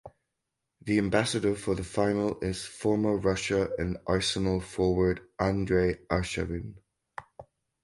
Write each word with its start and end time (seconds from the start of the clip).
The 0.83 0.97
ambassador 0.97 1.53
for 1.53 1.75
the 1.75 1.83
final 1.83 2.39
is 2.39 2.65
former 2.65 3.17
Russia 3.17 3.69
and 3.77 3.99
Arsenal 4.07 4.59
forward 4.59 5.21
Andrey 5.39 5.99
Arshavin. 6.09 6.79